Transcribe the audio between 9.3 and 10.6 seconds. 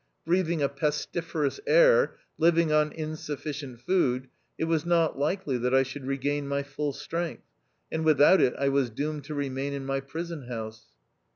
remain in my prison